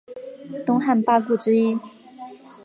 [0.65, 1.79] 东汉八顾之一。